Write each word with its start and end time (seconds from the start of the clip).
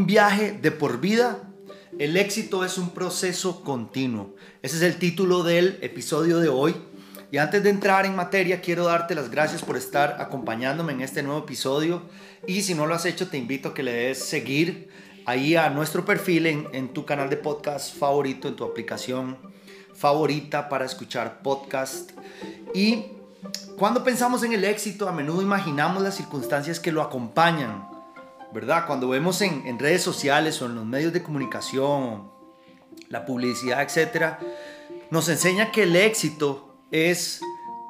un 0.00 0.06
viaje 0.06 0.52
de 0.52 0.70
por 0.70 0.98
vida, 0.98 1.42
el 1.98 2.16
éxito 2.16 2.64
es 2.64 2.78
un 2.78 2.88
proceso 2.88 3.62
continuo. 3.62 4.34
Ese 4.62 4.76
es 4.76 4.82
el 4.82 4.96
título 4.96 5.42
del 5.42 5.78
episodio 5.82 6.38
de 6.38 6.48
hoy. 6.48 6.74
Y 7.30 7.36
antes 7.36 7.62
de 7.62 7.68
entrar 7.68 8.06
en 8.06 8.16
materia, 8.16 8.62
quiero 8.62 8.86
darte 8.86 9.14
las 9.14 9.30
gracias 9.30 9.60
por 9.60 9.76
estar 9.76 10.16
acompañándome 10.18 10.94
en 10.94 11.02
este 11.02 11.22
nuevo 11.22 11.40
episodio. 11.40 12.00
Y 12.46 12.62
si 12.62 12.74
no 12.74 12.86
lo 12.86 12.94
has 12.94 13.04
hecho, 13.04 13.28
te 13.28 13.36
invito 13.36 13.68
a 13.68 13.74
que 13.74 13.82
le 13.82 13.92
des 13.92 14.24
seguir 14.24 14.88
ahí 15.26 15.54
a 15.54 15.68
nuestro 15.68 16.06
perfil 16.06 16.46
en, 16.46 16.66
en 16.72 16.94
tu 16.94 17.04
canal 17.04 17.28
de 17.28 17.36
podcast 17.36 17.94
favorito, 17.94 18.48
en 18.48 18.56
tu 18.56 18.64
aplicación 18.64 19.36
favorita 19.94 20.70
para 20.70 20.86
escuchar 20.86 21.42
podcast. 21.42 22.12
Y 22.72 23.04
cuando 23.76 24.02
pensamos 24.02 24.44
en 24.44 24.54
el 24.54 24.64
éxito, 24.64 25.10
a 25.10 25.12
menudo 25.12 25.42
imaginamos 25.42 26.02
las 26.02 26.16
circunstancias 26.16 26.80
que 26.80 26.90
lo 26.90 27.02
acompañan, 27.02 27.89
¿verdad? 28.52 28.86
Cuando 28.86 29.08
vemos 29.08 29.40
en, 29.42 29.78
redes 29.78 30.02
sociales 30.02 30.60
o 30.62 30.66
en 30.66 30.74
los 30.74 30.84
medios 30.84 31.12
de 31.12 31.22
comunicación, 31.22 32.30
la 33.08 33.24
publicidad, 33.24 33.82
etc., 33.82 34.34
nos 35.10 35.28
enseña 35.28 35.72
que 35.72 35.84
el 35.84 35.96
éxito 35.96 36.76
es 36.90 37.40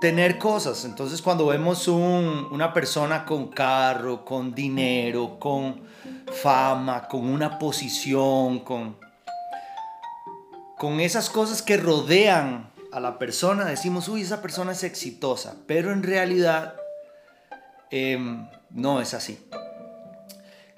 tener 0.01 0.39
cosas. 0.39 0.85
Entonces 0.85 1.23
cuando 1.23 1.47
vemos 1.47 1.87
un, 1.89 2.49
una 2.51 2.73
persona 2.73 3.25
con 3.25 3.49
carro, 3.49 4.25
con 4.25 4.55
dinero, 4.55 5.39
con 5.39 5.83
fama, 6.43 7.07
con 7.09 7.27
una 7.27 7.59
posición, 7.59 8.61
con, 8.61 8.97
con 10.79 11.01
esas 11.01 11.29
cosas 11.29 11.63
que 11.63 11.77
rodean 11.77 12.71
a 12.93 13.01
la 13.01 13.19
persona, 13.19 13.65
decimos, 13.67 14.09
uy, 14.09 14.23
esa 14.23 14.43
persona 14.43 14.73
es 14.73 14.83
exitosa, 14.83 15.57
pero 15.67 15.93
en 15.93 16.03
realidad 16.03 16.75
em, 17.91 18.49
no 18.71 19.01
es 19.01 19.15
así. 19.15 19.39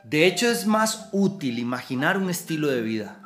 De 0.05 0.27
hecho, 0.27 0.51
es 0.51 0.67
más 0.67 1.09
útil 1.13 1.59
imaginar 1.59 2.19
un 2.19 2.31
estilo 2.31 2.69
de 2.69 2.83
vida. 2.83 3.23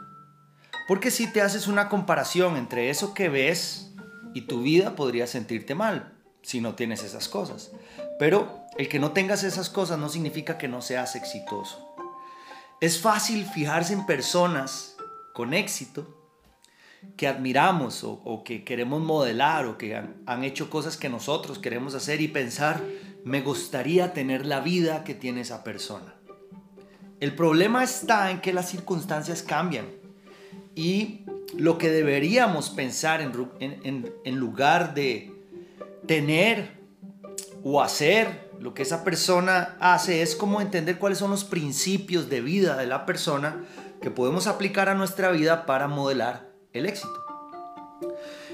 Porque 0.88 1.10
si 1.10 1.32
te 1.32 1.42
haces 1.42 1.66
una 1.66 1.88
comparación 1.88 2.56
entre 2.56 2.90
eso 2.90 3.14
que 3.14 3.28
ves 3.28 3.92
y 4.34 4.42
tu 4.42 4.62
vida, 4.62 4.94
podrías 4.94 5.30
sentirte 5.30 5.74
mal 5.74 6.12
si 6.42 6.60
no 6.60 6.74
tienes 6.74 7.02
esas 7.02 7.28
cosas. 7.28 7.72
Pero 8.18 8.64
el 8.78 8.88
que 8.88 8.98
no 8.98 9.12
tengas 9.12 9.42
esas 9.42 9.68
cosas 9.68 9.98
no 9.98 10.08
significa 10.08 10.58
que 10.58 10.68
no 10.68 10.82
seas 10.82 11.16
exitoso. 11.16 11.94
Es 12.80 13.00
fácil 13.00 13.46
fijarse 13.46 13.94
en 13.94 14.06
personas 14.06 14.96
con 15.32 15.54
éxito 15.54 16.16
que 17.16 17.26
admiramos 17.26 18.04
o, 18.04 18.42
que 18.44 18.64
queremos 18.64 19.00
modelar 19.00 19.66
o 19.66 19.78
que 19.78 19.96
han, 19.96 20.44
hecho 20.44 20.70
cosas 20.70 20.96
que 20.96 21.08
nosotros 21.08 21.58
queremos 21.58 21.94
hacer 21.94 22.20
y 22.20 22.28
pensar, 22.28 22.82
me 23.24 23.40
gustaría 23.40 24.12
tener 24.12 24.44
la 24.44 24.60
vida 24.60 25.04
que 25.04 25.14
tiene 25.14 25.40
esa 25.40 25.64
persona. 25.64 26.14
El 27.20 27.34
problema 27.34 27.82
está 27.82 28.30
en 28.30 28.40
que 28.40 28.52
las 28.52 28.68
circunstancias 28.68 29.42
cambian 29.42 29.86
y 30.74 31.24
lo 31.56 31.78
que 31.78 31.90
deberíamos 31.90 32.68
pensar 32.70 33.22
en, 33.22 34.38
lugar 34.38 34.94
de 34.94 35.32
tener 36.06 36.76
o 37.64 37.82
hacer 37.82 38.50
lo 38.60 38.74
que 38.74 38.82
esa 38.82 39.02
persona 39.02 39.76
hace 39.80 40.20
es 40.20 40.36
como 40.36 40.60
entender 40.60 40.98
cuáles 40.98 41.18
son 41.18 41.30
los 41.30 41.44
principios 41.44 42.28
de 42.28 42.42
vida 42.42 42.76
de 42.76 42.86
la 42.86 43.06
persona 43.06 43.64
que 44.02 44.10
podemos 44.10 44.46
aplicar 44.46 44.90
a 44.90 44.94
nuestra 44.94 45.30
vida 45.30 45.64
para 45.64 45.88
modelar 45.88 46.50
el 46.72 46.84
éxito. 46.84 47.24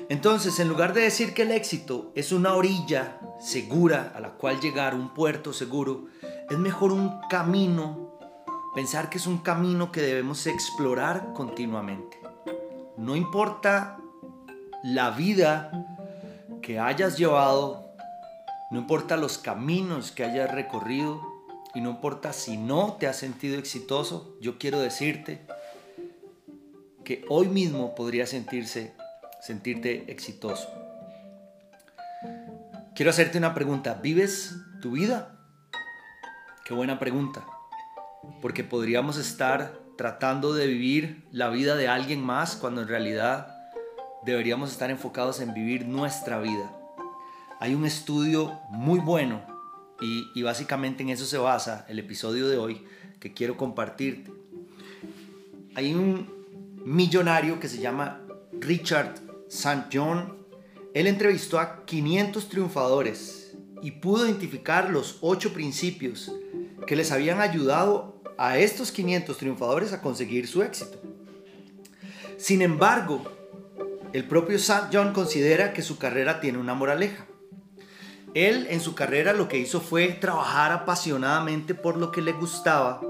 Entonces, 0.08 0.60
en 0.60 0.68
lugar 0.68 0.92
de 0.92 1.02
decir 1.02 1.34
que 1.34 1.42
el 1.42 1.50
éxito 1.50 2.12
es 2.14 2.32
una 2.32 2.54
orilla 2.54 3.18
segura 3.40 4.12
a 4.14 4.20
la 4.20 4.30
cual 4.30 4.60
llegar, 4.60 4.94
un 4.94 5.14
puerto 5.14 5.52
seguro, 5.52 6.06
es 6.48 6.58
mejor 6.58 6.92
un 6.92 7.20
camino 7.28 8.11
Pensar 8.74 9.10
que 9.10 9.18
es 9.18 9.26
un 9.26 9.38
camino 9.38 9.92
que 9.92 10.00
debemos 10.00 10.46
explorar 10.46 11.34
continuamente. 11.34 12.18
No 12.96 13.16
importa 13.16 13.98
la 14.82 15.10
vida 15.10 15.70
que 16.62 16.78
hayas 16.78 17.18
llevado, 17.18 17.94
no 18.70 18.78
importa 18.78 19.18
los 19.18 19.36
caminos 19.36 20.10
que 20.10 20.24
hayas 20.24 20.50
recorrido 20.50 21.20
y 21.74 21.82
no 21.82 21.90
importa 21.90 22.32
si 22.32 22.56
no 22.56 22.96
te 22.98 23.06
has 23.06 23.16
sentido 23.16 23.58
exitoso, 23.58 24.38
yo 24.40 24.56
quiero 24.58 24.80
decirte 24.80 25.46
que 27.04 27.26
hoy 27.28 27.48
mismo 27.48 27.94
podrías 27.94 28.30
sentirse, 28.30 28.94
sentirte 29.42 30.10
exitoso. 30.10 30.66
Quiero 32.94 33.10
hacerte 33.10 33.36
una 33.36 33.52
pregunta. 33.52 34.00
¿Vives 34.02 34.54
tu 34.80 34.92
vida? 34.92 35.38
Qué 36.64 36.72
buena 36.72 36.98
pregunta 36.98 37.44
porque 38.40 38.64
podríamos 38.64 39.16
estar 39.16 39.80
tratando 39.96 40.54
de 40.54 40.66
vivir 40.66 41.24
la 41.30 41.48
vida 41.50 41.76
de 41.76 41.88
alguien 41.88 42.20
más 42.24 42.56
cuando 42.56 42.82
en 42.82 42.88
realidad 42.88 43.56
deberíamos 44.24 44.70
estar 44.70 44.90
enfocados 44.90 45.40
en 45.40 45.54
vivir 45.54 45.86
nuestra 45.86 46.40
vida. 46.40 46.72
Hay 47.60 47.74
un 47.74 47.84
estudio 47.84 48.60
muy 48.70 48.98
bueno 48.98 49.42
y, 50.00 50.42
básicamente 50.42 51.04
en 51.04 51.10
eso 51.10 51.24
se 51.24 51.38
basa 51.38 51.86
el 51.88 52.00
episodio 52.00 52.48
de 52.48 52.56
hoy 52.56 52.84
que 53.20 53.32
quiero 53.32 53.56
compartirte. 53.56 54.32
Hay 55.76 55.94
un 55.94 56.28
millonario 56.84 57.60
que 57.60 57.68
se 57.68 57.78
llama 57.78 58.20
Richard 58.52 59.14
St. 59.48 59.84
John. 59.92 60.38
Él 60.92 61.06
entrevistó 61.06 61.60
a 61.60 61.84
500 61.84 62.48
triunfadores 62.48 63.56
y 63.80 63.92
pudo 63.92 64.26
identificar 64.26 64.90
los 64.90 65.18
ocho 65.20 65.52
principios 65.52 66.32
que 66.86 66.96
les 66.96 67.12
habían 67.12 67.40
ayudado 67.40 68.11
a 68.42 68.58
estos 68.58 68.90
500 68.90 69.38
triunfadores 69.38 69.92
a 69.92 70.02
conseguir 70.02 70.48
su 70.48 70.64
éxito. 70.64 70.98
Sin 72.38 72.60
embargo, 72.60 73.22
el 74.12 74.24
propio 74.24 74.56
St. 74.56 74.88
John 74.92 75.12
considera 75.12 75.72
que 75.72 75.80
su 75.80 75.96
carrera 75.96 76.40
tiene 76.40 76.58
una 76.58 76.74
moraleja. 76.74 77.24
Él 78.34 78.66
en 78.68 78.80
su 78.80 78.96
carrera 78.96 79.32
lo 79.32 79.46
que 79.46 79.58
hizo 79.58 79.80
fue 79.80 80.08
trabajar 80.08 80.72
apasionadamente 80.72 81.76
por 81.76 81.96
lo 81.96 82.10
que 82.10 82.20
le 82.20 82.32
gustaba, 82.32 83.00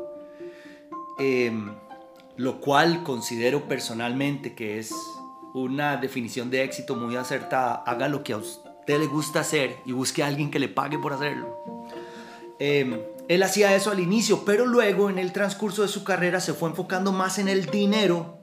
em, 1.19 1.73
lo 2.37 2.61
cual 2.61 3.03
considero 3.03 3.67
personalmente 3.69 4.55
que 4.55 4.79
es 4.79 4.93
una 5.55 5.97
definición 5.97 6.51
de 6.51 6.63
éxito 6.63 6.95
muy 6.95 7.17
acertada. 7.17 7.83
Haga 7.87 8.07
lo 8.07 8.23
que 8.23 8.35
a 8.35 8.37
usted 8.37 8.99
le 8.99 9.07
gusta 9.07 9.41
hacer 9.41 9.79
y 9.87 9.93
busque 9.93 10.23
a 10.23 10.27
alguien 10.27 10.51
que 10.51 10.59
le 10.59 10.69
pague 10.69 10.99
por 10.99 11.15
hacerlo. 11.15 11.57
Em, 12.59 13.01
él 13.35 13.43
hacía 13.43 13.75
eso 13.75 13.91
al 13.91 13.99
inicio, 13.99 14.45
pero 14.45 14.67
luego 14.67 15.09
en 15.09 15.19
el 15.19 15.33
transcurso 15.33 15.81
de 15.81 15.89
su 15.89 16.05
carrera 16.05 16.39
se 16.39 16.53
fue 16.53 16.69
enfocando 16.69 17.13
más 17.13 17.39
en 17.39 17.49
el 17.49 17.65
dinero, 17.67 18.39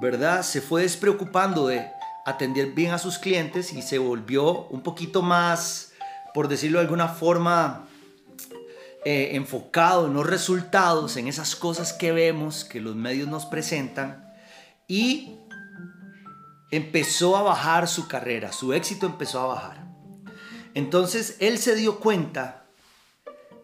¿verdad? 0.00 0.42
Se 0.42 0.62
fue 0.62 0.82
despreocupando 0.82 1.66
de 1.66 1.86
atender 2.24 2.68
bien 2.68 2.92
a 2.92 2.98
sus 2.98 3.18
clientes 3.18 3.74
y 3.74 3.82
se 3.82 3.98
volvió 3.98 4.68
un 4.68 4.82
poquito 4.82 5.20
más, 5.20 5.92
por 6.32 6.48
decirlo 6.48 6.78
de 6.78 6.84
alguna 6.84 7.08
forma, 7.08 7.88
eh, 9.04 9.32
enfocado 9.34 10.06
en 10.06 10.14
los 10.14 10.26
resultados, 10.26 11.18
en 11.18 11.28
esas 11.28 11.54
cosas 11.54 11.92
que 11.92 12.10
vemos, 12.10 12.64
que 12.64 12.80
los 12.80 12.96
medios 12.96 13.28
nos 13.28 13.44
presentan, 13.44 14.34
y 14.88 15.36
empezó 16.70 17.36
a 17.36 17.42
bajar 17.42 17.86
su 17.86 18.08
carrera, 18.08 18.50
su 18.50 18.72
éxito 18.72 19.04
empezó 19.04 19.40
a 19.40 19.46
bajar. 19.46 19.86
Entonces 20.72 21.36
él 21.38 21.58
se 21.58 21.74
dio 21.74 22.00
cuenta 22.00 22.65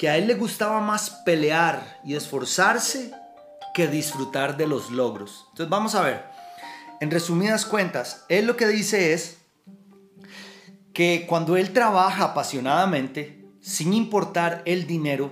que 0.02 0.08
a 0.08 0.18
él 0.18 0.26
le 0.26 0.34
gustaba 0.34 0.80
más 0.80 1.10
pelear 1.24 2.00
y 2.04 2.16
esforzarse 2.16 3.12
que 3.72 3.86
disfrutar 3.86 4.56
de 4.56 4.66
los 4.66 4.90
logros. 4.90 5.44
Entonces 5.50 5.70
vamos 5.70 5.94
a 5.94 6.02
ver, 6.02 6.24
en 7.00 7.08
resumidas 7.08 7.64
cuentas, 7.64 8.24
él 8.28 8.46
lo 8.46 8.56
que 8.56 8.66
dice 8.66 9.12
es 9.12 9.38
que 10.92 11.24
cuando 11.28 11.56
él 11.56 11.72
trabaja 11.72 12.24
apasionadamente, 12.24 13.44
sin 13.60 13.92
importar 13.92 14.62
el 14.66 14.88
dinero, 14.88 15.30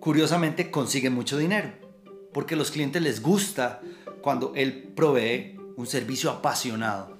curiosamente 0.00 0.70
consigue 0.70 1.10
mucho 1.10 1.36
dinero, 1.36 1.70
porque 2.32 2.54
a 2.54 2.56
los 2.56 2.70
clientes 2.70 3.02
les 3.02 3.20
gusta 3.20 3.82
cuando 4.22 4.54
él 4.54 4.94
provee 4.96 5.60
un 5.76 5.86
servicio 5.86 6.30
apasionado. 6.30 7.18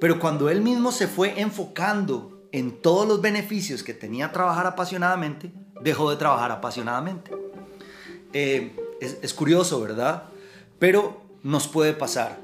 Pero 0.00 0.20
cuando 0.20 0.50
él 0.50 0.60
mismo 0.60 0.92
se 0.92 1.08
fue 1.08 1.40
enfocando 1.40 2.46
en 2.52 2.80
todos 2.80 3.08
los 3.08 3.20
beneficios 3.20 3.82
que 3.82 3.92
tenía 3.92 4.30
trabajar 4.30 4.68
apasionadamente, 4.68 5.52
dejó 5.80 6.10
de 6.10 6.16
trabajar 6.16 6.50
apasionadamente. 6.50 7.32
Eh, 8.32 8.76
es, 9.00 9.34
curioso, 9.34 9.80
¿verdad? 9.80 10.24
Pero 10.78 11.22
nos 11.42 11.68
puede 11.68 11.92
pasar. 11.92 12.38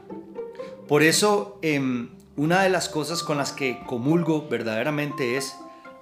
Por 0.88 1.02
eso, 1.02 1.58
em, 1.62 2.10
una 2.36 2.62
de 2.62 2.70
las 2.70 2.88
cosas 2.88 3.22
con 3.22 3.36
las 3.36 3.52
que 3.52 3.80
comulgo 3.86 4.48
verdaderamente 4.48 5.36
es 5.36 5.54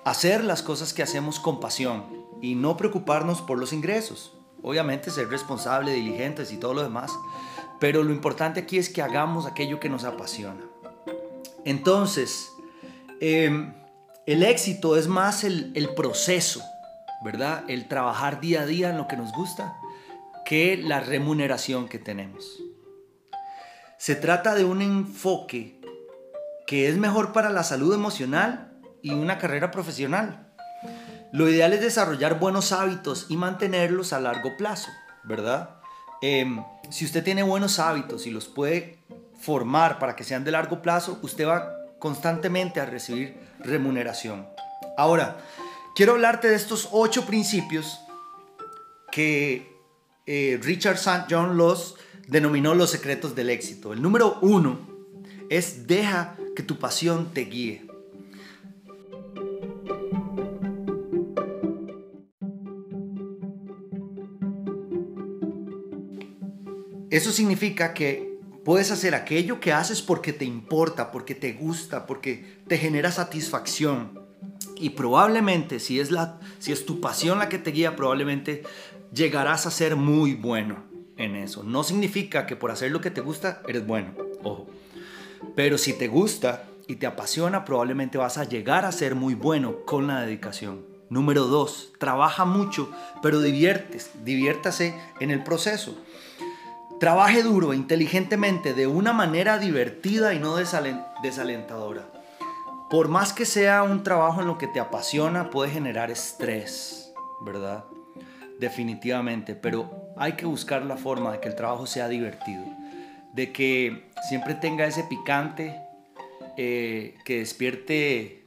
hacer 0.05 0.45
las 0.45 0.63
cosas 0.63 0.93
que 0.95 1.03
hacemos 1.03 1.41
con 1.41 1.61
pasión 1.61 2.05
y 2.41 2.55
no 2.55 2.77
preocuparnos 2.77 3.43
por 3.43 3.59
los 3.59 3.73
ingresos. 3.73 4.33
Obviamente 4.63 5.11
ser 5.11 5.29
responsable, 5.29 5.93
diligentes 5.93 6.53
y 6.53 6.57
todo 6.57 6.75
lo 6.75 6.83
demás. 6.83 7.13
Pero 7.81 8.03
lo 8.03 8.13
importante 8.13 8.61
aquí 8.61 8.79
es 8.79 8.89
que 8.89 9.03
hagamos 9.03 9.47
aquello 9.47 9.81
que 9.81 9.89
nos 9.89 10.05
apasiona. 10.05 10.63
Entonces, 11.65 12.53
em, 13.21 13.75
el 14.27 14.43
éxito 14.43 14.97
es 14.97 15.09
más 15.09 15.45
el 15.45 15.91
proceso 15.97 16.63
¿verdad? 17.25 17.65
El 17.69 17.89
trabajar 17.89 18.41
día 18.41 18.63
a 18.63 18.67
día 18.67 18.91
en 18.91 18.99
lo 18.99 19.09
que 19.09 19.17
nos 19.17 19.33
gusta 19.33 19.77
que 20.45 20.77
la 20.77 21.01
remuneración 21.01 21.89
que 21.89 21.99
tenemos. 21.99 22.61
Se 23.97 24.15
trata 24.15 24.55
de 24.55 24.65
un 24.65 24.83
enfoque 24.83 25.81
que 26.67 26.89
es 26.89 26.97
mejor 26.99 27.33
para 27.33 27.49
la 27.51 27.65
salud 27.65 27.95
emocional 27.95 28.73
y 29.01 29.13
una 29.13 29.39
carrera 29.39 29.71
profesional. 29.71 30.53
Lo 31.33 31.49
ideal 31.49 31.73
es 31.73 31.81
desarrollar 31.81 32.39
buenos 32.39 32.73
hábitos 32.73 33.27
y 33.29 33.37
mantenerlos 33.37 34.13
a 34.13 34.21
largo 34.21 34.57
plazo, 34.57 34.91
¿verdad? 35.25 35.77
Em, 36.21 36.63
si 36.91 37.05
usted 37.07 37.25
tiene 37.25 37.43
buenos 37.43 37.79
hábitos 37.79 38.27
y 38.27 38.31
los 38.31 38.47
puede 38.47 38.99
formar 39.41 39.99
para 39.99 40.15
que 40.15 40.25
sean 40.25 40.45
de 40.45 40.53
largo 40.53 40.81
plazo, 40.83 41.19
usted 41.23 41.47
va 41.47 41.73
constantemente 41.99 42.81
a 42.81 42.87
recibir 42.87 43.37
remuneración. 43.59 44.47
Ahora, 44.97 45.39
quiero 45.95 46.13
hablarte 46.13 46.49
de 46.49 46.57
estos 46.57 46.89
ocho 46.93 47.25
principios 47.25 48.01
que 49.13 49.73
eh, 50.27 50.59
Richard 50.63 50.97
St. 50.97 51.25
John 51.31 51.57
los 51.57 51.97
denominó 52.27 52.75
los 52.75 52.91
secretos 52.91 53.35
del 53.35 53.51
éxito. 53.51 53.93
El 53.93 54.03
número 54.03 54.39
uno 54.43 54.79
es 55.51 55.87
deja 55.87 56.37
que 56.57 56.63
tu 56.63 56.79
pasión 56.79 57.33
te 57.33 57.43
guíe. 57.43 57.87
Eso 67.11 67.31
significa 67.31 67.95
que 67.95 68.41
puedes 68.65 68.91
hacer 68.91 69.15
aquello 69.15 69.61
que 69.61 69.73
haces 69.73 70.03
porque 70.03 70.33
te 70.33 70.45
importa, 70.45 71.13
porque 71.13 71.37
te 71.37 71.53
gusta, 71.53 72.07
porque 72.07 72.59
te 72.67 72.77
genera 72.77 73.13
satisfacción. 73.13 74.24
Y 74.77 74.91
probablemente, 74.91 75.81
si 75.81 76.01
es, 76.01 76.11
la, 76.11 76.41
si 76.59 76.73
es 76.73 76.85
tu 76.85 77.01
pasión 77.01 77.39
la 77.39 77.49
que 77.49 77.59
te 77.59 77.71
guía, 77.71 77.97
probablemente 77.97 78.63
llegarás 79.13 79.67
a 79.67 79.71
ser 79.71 79.97
muy 79.97 80.35
bueno 80.35 80.85
en 81.17 81.37
eso. 81.37 81.63
No 81.63 81.85
significa 81.85 82.47
que 82.47 82.57
por 82.57 82.71
hacer 82.71 82.91
lo 82.91 83.01
que 83.01 83.11
te 83.11 83.21
gusta 83.21 83.63
eres 83.69 83.87
bueno, 83.87 84.15
ojo. 84.43 84.67
Pero 85.55 85.79
si 85.79 85.93
te 85.93 86.09
gusta 86.09 86.65
y 86.87 86.97
te 86.97 87.07
apasiona, 87.07 87.65
probablemente 87.65 88.19
vas 88.19 88.39
a 88.39 88.45
llegar 88.45 88.85
a 88.85 88.93
ser 88.93 89.15
muy 89.15 89.35
bueno 89.35 89.85
con 89.85 90.07
la 90.07 90.23
dedicación. 90.23 90.85
Número 91.11 91.45
dos, 91.45 91.93
trabaja 91.99 92.45
mucho, 92.45 92.91
pero 93.23 93.41
diviertes, 93.41 94.11
diviértase 94.25 94.95
en 95.21 95.31
el 95.31 95.45
proceso. 95.45 95.97
Trabaje 96.99 97.43
duro 97.43 97.75
inteligentemente 97.75 98.73
de 98.73 98.87
una 98.87 99.13
manera 99.13 99.59
divertida 99.59 100.35
y 100.35 100.39
no 100.39 100.57
desalentadora. 100.57 102.09
Por 102.95 103.09
más 103.09 103.33
que 103.33 103.45
sea 103.45 103.83
un 103.83 104.05
trabajo 104.05 104.41
en 104.41 104.47
lo 104.47 104.57
que 104.57 104.69
te 104.69 104.79
apasiona, 104.79 105.51
puede 105.51 105.69
generar 105.69 106.13
estrés, 106.13 107.13
¿verdad? 107.45 107.87
Definitivamente, 108.61 109.57
pero 109.57 110.13
hay 110.17 110.35
que 110.35 110.47
buscar 110.47 110.85
la 110.85 110.97
forma 110.97 111.33
de 111.33 111.41
que 111.41 111.49
el 111.49 111.57
trabajo 111.57 111.89
sea 111.89 112.07
divertido, 112.07 112.63
de 113.33 113.53
que 113.53 114.09
siempre 114.29 114.55
tenga 114.55 114.87
ese 114.87 115.03
picante, 115.03 115.77
eh, 116.57 117.17
que 117.25 117.41
despierte 117.41 118.47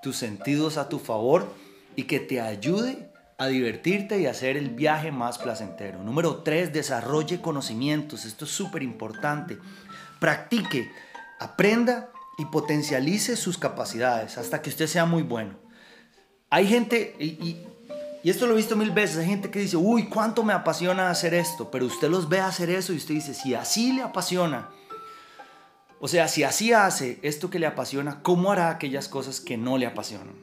tus 0.00 0.16
sentidos 0.16 0.78
a 0.78 0.88
tu 0.88 0.98
favor 0.98 1.52
y 1.94 2.04
que 2.04 2.18
te 2.18 2.40
ayude 2.40 3.10
a 3.36 3.48
divertirte 3.48 4.18
y 4.18 4.24
hacer 4.24 4.56
el 4.56 4.70
viaje 4.70 5.12
más 5.12 5.36
placentero. 5.36 6.02
Número 6.02 6.36
3, 6.36 6.72
desarrolle 6.72 7.42
conocimientos. 7.42 8.24
Esto 8.24 8.46
es 8.46 8.52
súper 8.52 8.82
importante. 8.82 9.58
Practique, 10.18 10.90
aprenda 11.38 12.08
y 12.38 12.46
potencialice 12.46 13.36
sus 13.36 13.58
capacidades 13.58 14.38
hasta 14.38 14.62
que 14.62 14.70
usted 14.70 14.86
sea 14.86 15.04
muy 15.04 15.22
bueno. 15.22 15.54
Hay 16.50 16.66
gente, 16.66 17.16
y, 17.18 17.58
esto 18.24 18.46
lo 18.46 18.52
he 18.52 18.56
visto 18.56 18.76
mil 18.76 18.90
veces, 18.90 19.18
hay 19.18 19.26
gente 19.26 19.50
que 19.50 19.58
dice, 19.58 19.76
uy, 19.76 20.04
¿cuánto 20.04 20.42
me 20.42 20.52
apasiona 20.52 21.10
hacer 21.10 21.34
esto? 21.34 21.70
Pero 21.70 21.86
usted 21.86 22.08
los 22.08 22.28
ve 22.28 22.40
hacer 22.40 22.70
eso 22.70 22.92
y 22.92 22.96
usted 22.96 23.14
dice, 23.14 23.34
si 23.34 23.54
así 23.54 23.92
le 23.92 24.02
apasiona, 24.02 24.70
o 26.00 26.08
sea, 26.08 26.28
si 26.28 26.42
así 26.42 26.72
hace 26.72 27.18
esto 27.22 27.48
que 27.48 27.58
le 27.58 27.66
apasiona, 27.66 28.22
¿cómo 28.22 28.50
hará 28.52 28.70
aquellas 28.70 29.08
cosas 29.08 29.40
que 29.40 29.56
no 29.56 29.78
le 29.78 29.86
apasionan? 29.86 30.34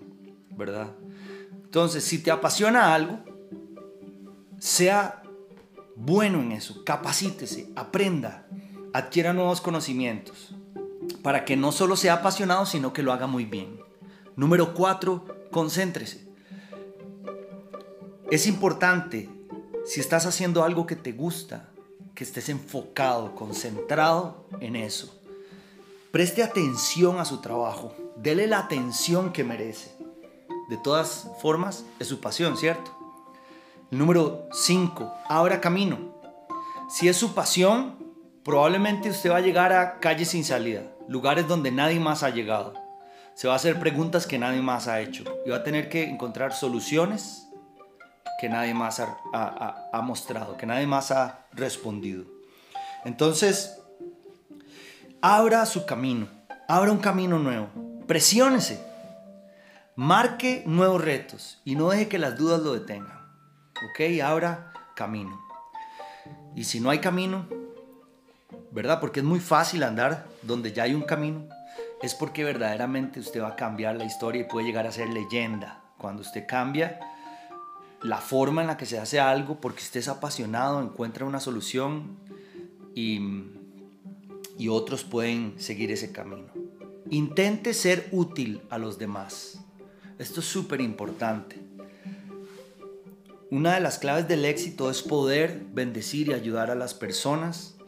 ¿Verdad? 0.51 0.91
Entonces, 1.51 2.03
si 2.03 2.19
te 2.19 2.31
apasiona 2.31 2.93
algo, 2.93 3.19
sea 4.57 5.21
bueno 5.95 6.41
en 6.41 6.53
eso, 6.53 6.83
capacítese, 6.83 7.69
aprenda, 7.75 8.47
adquiera 8.93 9.33
nuevos 9.33 9.61
conocimientos, 9.61 10.55
para 11.21 11.45
que 11.45 11.57
no 11.57 11.71
solo 11.71 11.95
sea 11.95 12.15
apasionado, 12.15 12.65
sino 12.65 12.93
que 12.93 13.03
lo 13.03 13.13
haga 13.13 13.27
muy 13.27 13.45
bien. 13.45 13.79
Número 14.35 14.73
cuatro, 14.73 15.25
concéntrese. 15.51 16.27
Es 18.31 18.47
importante, 18.47 19.29
si 19.85 19.99
estás 19.99 20.25
haciendo 20.25 20.63
algo 20.63 20.85
que 20.85 20.95
te 20.95 21.11
gusta, 21.11 21.69
que 22.15 22.23
estés 22.23 22.49
enfocado, 22.49 23.35
concentrado 23.35 24.45
en 24.59 24.75
eso. 24.75 25.19
Preste 26.11 26.43
atención 26.43 27.19
a 27.19 27.25
su 27.25 27.37
trabajo, 27.37 27.93
dele 28.17 28.47
la 28.47 28.59
atención 28.59 29.31
que 29.31 29.43
merece 29.43 29.99
de 30.69 30.77
todas 30.77 31.27
formas, 31.41 31.83
es 31.99 32.07
su 32.07 32.19
pasión, 32.21 32.55
¿cierto? 32.55 32.95
número 33.89 34.47
5, 34.51 35.11
abra 35.27 35.59
camino. 35.59 35.97
Si 36.87 37.07
es 37.07 37.17
su 37.17 37.33
pasión, 37.33 37.95
probablemente 38.43 39.09
usted 39.09 39.31
va 39.31 39.37
a 39.37 39.41
llegar 39.41 39.73
a 39.73 39.99
calles 39.99 40.29
sin 40.29 40.43
salida, 40.43 40.83
lugares 41.09 41.47
donde 41.47 41.71
nadie 41.71 41.99
más 41.99 42.23
ha 42.23 42.29
llegado. 42.29 42.73
Se 43.33 43.47
va 43.47 43.53
a 43.53 43.57
hacer 43.57 43.79
preguntas 43.79 44.25
que 44.25 44.39
nadie 44.39 44.61
más 44.61 44.87
ha 44.87 45.01
hecho 45.01 45.23
y 45.45 45.49
va 45.49 45.57
a 45.57 45.63
tener 45.63 45.89
que 45.89 46.03
encontrar 46.03 46.53
soluciones 46.53 47.47
que 48.39 48.47
nadie 48.47 48.73
más 48.73 49.01
ha, 49.01 49.89
ha 49.91 50.01
mostrado, 50.01 50.55
que 50.55 50.65
nadie 50.65 50.87
más 50.87 51.11
ha 51.11 51.47
respondido. 51.51 52.23
Entonces, 53.03 53.81
abra 55.21 55.65
su 55.65 55.85
camino, 55.85 56.27
abra 56.67 56.91
un 56.91 56.99
camino 56.99 57.37
nuevo, 57.37 57.67
presiónese 58.07 58.89
Marque 59.99 60.63
nuevos 60.65 61.03
retos 61.03 61.59
y 61.65 61.75
no 61.75 61.89
deje 61.89 62.07
que 62.07 62.19
las 62.19 62.37
dudas 62.37 62.61
lo 62.61 62.71
detengan. 62.71 63.19
¿Ok? 63.89 64.21
Ahora 64.23 64.71
camino. 64.95 65.37
Y 66.55 66.63
si 66.63 66.79
no 66.79 66.89
hay 66.89 66.99
camino, 66.99 67.49
¿verdad? 68.71 68.99
Porque 68.99 69.19
es 69.19 69.25
muy 69.25 69.39
fácil 69.39 69.83
andar 69.83 70.27
donde 70.41 70.71
ya 70.71 70.83
hay 70.83 70.93
un 70.93 71.03
camino. 71.03 71.47
Es 72.01 72.15
porque 72.15 72.43
verdaderamente 72.43 73.19
usted 73.19 73.41
va 73.41 73.49
a 73.49 73.55
cambiar 73.55 73.97
la 73.97 74.05
historia 74.05 74.41
y 74.41 74.45
puede 74.45 74.65
llegar 74.67 74.87
a 74.87 74.91
ser 74.91 75.09
leyenda. 75.09 75.83
Cuando 75.97 76.21
usted 76.21 76.45
cambia 76.47 76.99
la 78.01 78.17
forma 78.17 78.61
en 78.61 78.67
la 78.67 78.77
que 78.77 78.85
se 78.85 78.97
hace 78.97 79.19
algo, 79.19 79.59
porque 79.59 79.81
usted 79.81 79.99
es 79.99 80.07
apasionado, 80.07 80.81
encuentra 80.81 81.25
una 81.25 81.39
solución 81.39 82.17
y, 82.95 83.19
y 84.57 84.69
otros 84.69 85.03
pueden 85.03 85.59
seguir 85.59 85.91
ese 85.91 86.11
camino. 86.11 86.47
Intente 87.09 87.73
ser 87.73 88.07
útil 88.11 88.61
a 88.69 88.77
los 88.77 88.97
demás. 88.97 89.59
Esto 90.17 90.39
es 90.39 90.45
súper 90.45 90.79
importante. 90.79 91.59
Una 93.51 93.73
de 93.73 93.81
las 93.81 93.97
claves 93.97 94.27
del 94.27 94.45
éxito 94.45 94.91
es 94.91 95.01
poder 95.01 95.65
bendecir 95.73 96.29
y 96.29 96.33
ayudar 96.33 96.69
a 96.69 96.75
las 96.75 96.93
personas 96.93 97.78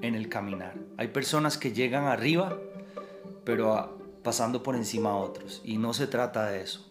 en 0.00 0.14
el 0.14 0.28
caminar. 0.28 0.74
Hay 0.96 1.08
personas 1.08 1.58
que 1.58 1.72
llegan 1.72 2.04
arriba, 2.04 2.56
pero 3.44 3.98
pasando 4.22 4.62
por 4.62 4.74
encima 4.74 5.10
a 5.10 5.16
otros. 5.16 5.60
Y 5.64 5.78
no 5.78 5.94
se 5.94 6.06
trata 6.06 6.46
de 6.46 6.62
eso. 6.62 6.90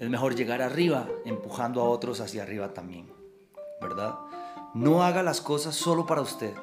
Es 0.00 0.10
mejor 0.10 0.34
llegar 0.34 0.62
arriba 0.62 1.08
empujando 1.24 1.80
a 1.80 1.88
otros 1.88 2.20
hacia 2.20 2.42
arriba 2.42 2.74
también. 2.74 3.12
¿Verdad? 3.80 4.18
No 4.74 5.02
haga 5.02 5.22
las 5.22 5.40
cosas 5.40 5.74
solo 5.74 6.06
para 6.06 6.20
usted. 6.20 6.54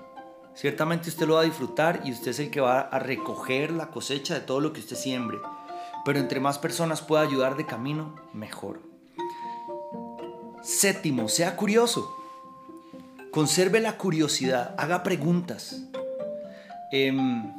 Ciertamente 0.53 1.09
usted 1.09 1.25
lo 1.25 1.35
va 1.35 1.41
a 1.41 1.45
disfrutar 1.45 2.01
y 2.03 2.11
usted 2.11 2.31
es 2.31 2.39
el 2.39 2.51
que 2.51 2.61
va 2.61 2.81
a 2.81 2.99
recoger 2.99 3.71
la 3.71 3.89
cosecha 3.89 4.35
de 4.35 4.41
todo 4.41 4.59
lo 4.59 4.71
que 4.71 4.81
usted 4.81 4.95
siembre 4.95 5.39
pero 6.03 6.19
entre 6.19 6.39
más 6.39 6.59
personas 6.59 7.01
pueda 7.01 7.23
ayudar 7.23 7.55
de 7.55 7.65
camino, 7.65 8.15
mejor. 8.33 8.81
Séptimo, 10.61 11.29
sea 11.29 11.55
curioso. 11.55 12.15
Conserve 13.33 13.79
la 13.79 13.97
curiosidad, 13.97 14.75
haga 14.77 15.03
preguntas. 15.03 15.81
Em, 16.91 17.51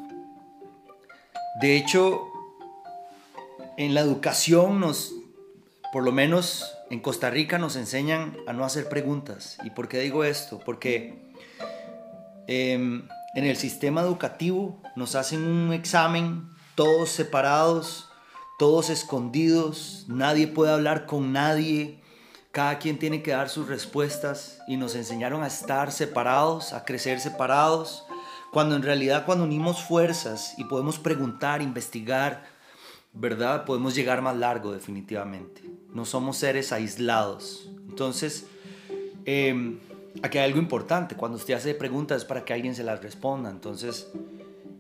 de 1.61 1.77
hecho, 1.77 2.23
en 3.77 3.93
la 3.93 4.01
educación 4.01 4.81
nos, 4.81 5.13
por 5.93 6.05
lo 6.05 6.13
menos 6.13 6.73
en 6.91 7.01
Costa 7.01 7.29
Rica, 7.29 7.59
nos 7.59 7.77
enseñan 7.77 8.37
a 8.47 8.53
no 8.53 8.65
hacer 8.65 8.89
preguntas. 8.89 9.59
¿Y 9.65 9.71
por 9.71 9.89
qué 9.89 9.99
digo 9.99 10.25
esto? 10.25 10.61
Porque 10.65 11.33
em, 12.47 13.09
en 13.35 13.45
el 13.45 13.57
sistema 13.57 14.01
educativo 14.01 14.81
nos 14.97 15.17
hacen 15.17 15.45
un 15.45 15.73
examen 15.73 16.49
todos 16.77 17.11
separados 17.11 18.09
todos 18.59 18.91
escondidos, 18.91 20.05
nadie 20.09 20.47
puede 20.47 20.73
hablar 20.73 21.07
con 21.07 21.33
nadie, 21.33 22.01
cada 22.55 22.79
quien 22.79 23.01
tiene 23.01 23.21
que 23.21 23.33
dar 23.33 23.49
sus 23.49 23.67
respuestas 23.67 24.61
y 24.69 24.77
nos 24.77 24.95
enseñaron 24.95 25.43
a 25.43 25.49
estar 25.49 25.91
separados, 25.91 26.73
a 26.73 26.85
crecer 26.85 27.19
separados, 27.19 28.05
cuando 28.53 28.77
en 28.77 28.83
realidad 28.83 29.27
cuando 29.27 29.43
unimos 29.43 29.83
fuerzas 29.83 30.55
y 30.57 30.63
podemos 30.63 31.01
preguntar, 31.01 31.63
investigar, 31.63 32.45
¿verdad? 33.13 33.65
Podemos 33.65 33.97
llegar 33.97 34.23
más 34.23 34.37
largo 34.37 34.71
definitivamente. 34.71 35.63
No 35.93 36.05
somos 36.05 36.37
seres 36.37 36.71
aislados. 36.71 37.69
Entonces, 37.89 38.47
em, 39.25 39.81
aquí 40.23 40.39
hay 40.39 40.45
algo 40.45 40.61
importante. 40.61 41.17
Cuando 41.17 41.39
usted 41.39 41.55
hace 41.55 41.75
preguntas 41.75 42.19
es 42.19 42.25
para 42.25 42.45
que 42.45 42.53
alguien 42.53 42.77
se 42.77 42.85
las 42.85 43.03
responda. 43.03 43.51
Entonces, 43.51 44.13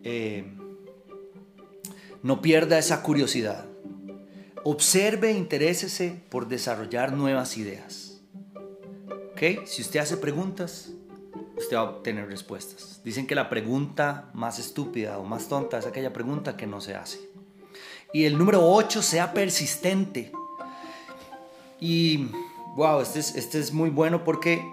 eh, 0.04 0.45
no 2.23 2.40
pierda 2.40 2.78
esa 2.78 3.02
curiosidad. 3.02 3.66
Observe 4.66 5.28
e 5.28 5.33
interésese 5.33 6.23
por 6.30 6.49
desarrollar 6.49 7.12
nuevas 7.12 7.59
ideas. 7.59 8.23
¿Ok? 9.33 9.66
Si 9.66 9.83
usted 9.83 10.00
hace 10.00 10.16
preguntas, 10.16 10.90
usted 11.56 11.76
va 11.76 11.80
a 11.80 11.90
obtener 11.90 12.26
respuestas. 12.28 13.02
Dicen 13.04 13.26
que 13.26 13.35
la 13.35 13.50
pregunta 13.50 14.30
más 14.33 14.59
estúpida 14.59 15.18
o 15.18 15.25
más 15.25 15.49
tonta 15.49 15.78
es 15.78 15.87
aquella 15.87 16.14
pregunta 16.14 16.56
que 16.56 16.66
no 16.66 16.80
se 16.80 16.94
hace. 16.94 17.21
Y 18.14 18.25
el 18.25 18.38
número 18.38 18.66
8, 18.66 19.02
sea 19.02 19.35
persistente. 19.35 20.33
Y, 21.78 22.30
wow, 22.75 23.02
este 23.02 23.18
es, 23.18 23.35
este 23.35 23.59
es 23.59 23.71
muy 23.71 23.90
bueno 23.90 24.25
porque 24.25 24.64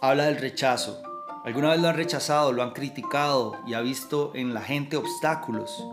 habla 0.00 0.26
del 0.26 0.36
rechazo. 0.36 1.02
¿Alguna 1.44 1.70
vez 1.70 1.80
lo 1.80 1.88
han 1.88 1.96
rechazado, 1.96 2.52
lo 2.52 2.62
han 2.62 2.70
criticado 2.70 3.56
y 3.66 3.74
ha 3.74 3.80
visto 3.80 4.30
en 4.36 4.54
la 4.54 4.60
gente 4.60 4.96
obstáculos? 4.96 5.84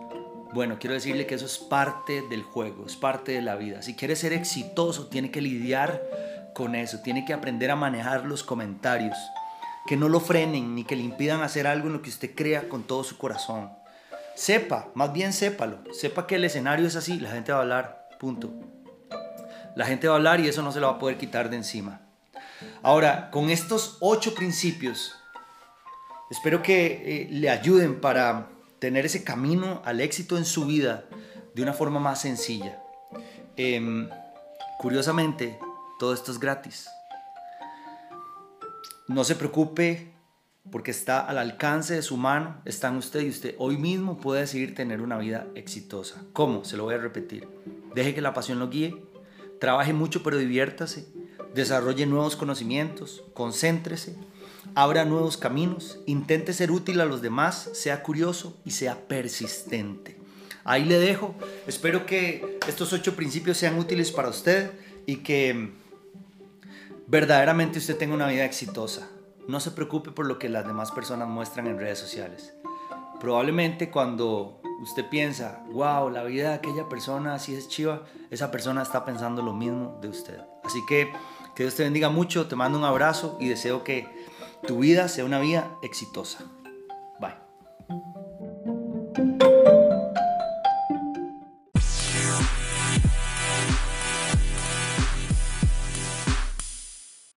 Bueno, 0.54 0.78
quiero 0.80 0.96
decirle 0.96 1.26
que 1.26 1.36
eso 1.36 1.46
es 1.46 1.58
parte 1.58 2.24
del 2.24 2.44
juego, 2.44 2.86
es 2.86 2.98
parte 2.98 3.32
de 3.32 3.42
la 3.42 3.56
vida. 3.56 3.82
Si 3.82 3.96
quiere 3.96 4.18
ser 4.18 4.34
exitoso, 4.34 5.08
tiene 5.08 5.32
que 5.32 5.40
lidiar 5.40 6.04
con 6.54 6.76
eso, 6.76 7.00
tiene 7.02 7.24
que 7.24 7.34
aprender 7.34 7.72
a 7.72 7.78
manejar 7.78 8.26
los 8.26 8.44
comentarios, 8.44 9.16
que 9.88 9.96
no 9.96 10.10
lo 10.10 10.20
frenen 10.20 10.76
ni 10.76 10.84
que 10.84 10.98
le 10.98 11.04
impidan 11.04 11.42
hacer 11.42 11.68
algo 11.68 11.88
en 11.88 11.94
lo 11.94 12.02
que 12.02 12.10
usted 12.10 12.36
crea 12.36 12.68
con 12.68 12.84
todo 12.84 13.06
su 13.06 13.18
corazón. 13.18 13.72
Sepa, 14.36 14.90
más 14.94 15.14
bien 15.14 15.32
sépalo, 15.32 15.80
sepa 15.94 16.28
que 16.28 16.36
el 16.36 16.44
escenario 16.44 16.86
es 16.86 16.98
así, 16.98 17.18
la 17.20 17.32
gente 17.32 17.54
va 17.54 17.60
a 17.60 17.62
hablar, 17.62 18.10
punto. 18.20 18.52
La 19.76 19.86
gente 19.86 20.10
va 20.10 20.16
a 20.16 20.18
hablar 20.18 20.42
y 20.42 20.50
eso 20.50 20.62
no 20.62 20.74
se 20.74 20.82
lo 20.82 20.88
va 20.88 20.94
a 20.96 21.00
poder 21.00 21.18
quitar 21.18 21.50
de 21.50 21.56
encima. 21.56 22.02
Ahora, 22.84 23.32
con 23.32 23.50
estos 23.50 23.98
ocho 24.02 24.36
principios, 24.36 25.16
espero 26.30 26.62
que 26.62 26.86
eh, 27.06 27.28
le 27.32 27.50
ayuden 27.50 28.02
para 28.02 28.50
tener 28.82 29.06
ese 29.06 29.24
camino 29.24 29.84
al 29.86 30.02
éxito 30.02 30.40
en 30.40 30.44
su 30.44 30.66
vida 30.66 31.06
de 31.54 31.62
una 31.62 31.72
forma 31.72 32.00
más 32.00 32.20
sencilla. 32.20 32.82
Em, 33.56 34.10
curiosamente, 34.80 35.60
todo 36.00 36.16
esto 36.16 36.32
es 36.32 36.40
gratis. 36.40 36.90
No 39.08 39.24
se 39.24 39.36
preocupe 39.36 40.12
porque 40.72 40.90
está 40.90 41.20
al 41.20 41.38
alcance 41.38 41.94
de 41.94 42.02
su 42.02 42.18
mano, 42.18 42.60
está 42.66 42.88
en 42.88 42.96
usted 42.96 43.22
y 43.22 43.30
usted 43.30 43.56
hoy 43.60 43.78
mismo 43.78 44.18
puede 44.18 44.42
decidir 44.42 44.74
tener 44.74 45.02
una 45.02 45.20
vida 45.20 45.46
exitosa. 45.54 46.24
¿Cómo? 46.34 46.66
Se 46.66 46.76
lo 46.76 46.86
voy 46.86 46.96
a 46.96 46.98
repetir. 46.98 47.48
Deje 47.94 48.16
que 48.16 48.22
la 48.22 48.34
pasión 48.34 48.58
lo 48.58 48.70
guíe, 48.70 49.00
trabaje 49.60 49.94
mucho 49.94 50.24
pero 50.24 50.38
diviértase, 50.38 51.06
desarrolle 51.54 52.08
nuevos 52.08 52.36
conocimientos, 52.36 53.24
concéntrese, 53.36 54.18
abra 54.76 55.06
nuevos 55.06 55.38
caminos, 55.38 56.00
intente 56.06 56.54
ser 56.54 56.72
útil 56.72 57.02
a 57.02 57.06
los 57.06 57.22
demás, 57.22 57.70
sea 57.74 58.04
curioso 58.04 58.58
y 58.66 58.72
sea 58.72 59.08
persistente. 59.08 60.18
Ahí 60.64 60.86
le 60.86 61.00
dejo. 61.00 61.36
Espero 61.68 62.06
que 62.06 62.60
estos 62.68 62.94
ocho 62.94 63.16
principios 63.16 63.58
sean 63.58 63.80
útiles 63.80 64.12
para 64.12 64.30
usted 64.30 64.72
y 65.06 65.18
que 65.18 65.72
verdaderamente 67.08 67.80
usted 67.80 67.98
tenga 67.98 68.14
una 68.14 68.28
vida 68.28 68.46
exitosa. 68.46 69.10
No 69.48 69.60
se 69.60 69.72
preocupe 69.72 70.12
por 70.12 70.28
lo 70.28 70.38
que 70.38 70.50
las 70.50 70.68
demás 70.68 70.92
personas 70.92 71.28
muestran 71.28 71.68
en 71.68 71.80
redes 71.80 72.00
sociales. 72.00 72.54
Probablemente 73.20 73.90
cuando 73.90 74.62
usted 74.82 75.08
piensa, 75.10 75.64
wow, 75.72 76.10
la 76.10 76.24
vida 76.24 76.50
de 76.50 76.56
aquella 76.56 76.88
persona 76.90 77.36
así 77.36 77.56
es 77.56 77.68
chiva, 77.68 78.04
esa 78.30 78.52
persona 78.52 78.82
está 78.82 79.04
pensando 79.04 79.42
lo 79.42 79.54
mismo 79.54 79.98
de 80.02 80.10
usted. 80.10 80.40
Así 80.64 80.80
que 80.88 81.12
que 81.56 81.64
Dios 81.64 81.76
te 81.76 81.84
bendiga 81.84 82.10
mucho, 82.10 82.48
te 82.48 82.56
mando 82.56 82.78
un 82.78 82.86
abrazo 82.86 83.38
y 83.40 83.50
deseo 83.50 83.84
que 83.84 84.08
tu 84.66 84.80
vida 84.80 85.08
sea 85.08 85.26
una 85.26 85.40
vida 85.40 85.78
exitosa. 85.82 86.46
Bye. 87.20 87.36